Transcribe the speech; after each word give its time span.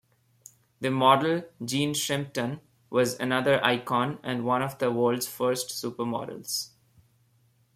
The 0.79 0.89
model 0.89 1.43
Jean 1.63 1.93
Shrimpton 1.93 2.59
was 2.89 3.19
another 3.19 3.63
icon 3.63 4.17
and 4.23 4.43
one 4.43 4.63
of 4.63 4.79
the 4.79 4.91
world's 4.91 5.27
first 5.27 5.69
supermodels. 5.69 6.69